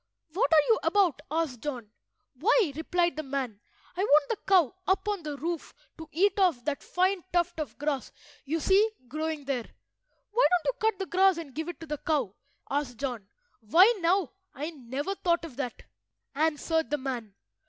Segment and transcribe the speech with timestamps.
[0.33, 1.91] "What are you about?" asked John.
[2.33, 3.59] "Why," replied the man,
[3.95, 7.77] "I want the cow up on the roof to eat off that fine tuft of
[7.77, 8.11] grass
[8.43, 9.69] you see growing there."
[10.31, 12.33] "Why don't you cut the grass and give it to the cow?"
[12.67, 13.27] asked John.
[13.59, 15.83] "Why, now, I never thought of that!"
[16.33, 17.35] answered the man.